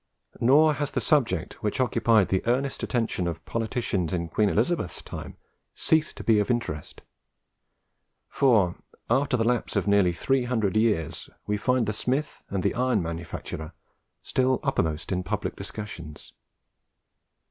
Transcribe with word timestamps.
Nor 0.39 0.73
has 0.73 0.89
the 0.89 0.99
subject 0.99 1.61
which 1.61 1.79
occupied 1.79 2.29
the 2.29 2.41
earnest 2.47 2.81
attention 2.81 3.27
of 3.27 3.45
politicians 3.45 4.11
in 4.11 4.29
Queen 4.29 4.49
Elizabeth's 4.49 4.99
time 5.03 5.37
ceased 5.75 6.17
to 6.17 6.23
be 6.23 6.39
of 6.39 6.49
interest; 6.49 7.03
for, 8.27 8.77
after 9.11 9.37
the 9.37 9.43
lapse 9.43 9.75
of 9.75 9.85
nearly 9.85 10.11
three 10.11 10.45
hundred 10.45 10.75
years, 10.75 11.29
we 11.45 11.55
find 11.55 11.85
the 11.85 11.93
smith 11.93 12.41
and 12.49 12.63
the 12.63 12.73
iron 12.73 13.03
manufacturer 13.03 13.73
still 14.23 14.59
uppermost 14.63 15.11
in 15.11 15.21
public 15.21 15.55
discussions. 15.55 16.33